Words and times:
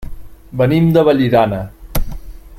Venim 0.61 0.87
de 0.95 1.03
Vallirana. 1.09 1.61